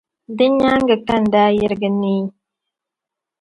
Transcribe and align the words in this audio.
Di 0.37 0.45
nyaaŋa 0.57 0.95
ka 1.07 1.15
n 1.21 1.23
daa 1.33 1.49
yirigi 1.57 1.89
neei. 2.01 2.23